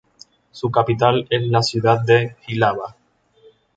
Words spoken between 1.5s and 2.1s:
ciudad